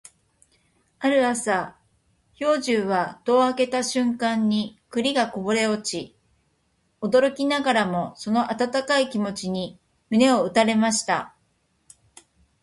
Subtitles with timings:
[0.97, 1.77] ある朝、
[2.33, 6.17] 兵十は戸を開けた瞬間に栗がこぼれ落ち、
[7.01, 9.79] 驚きながらもその温かい気持ちに
[10.09, 11.35] 胸を打たれました。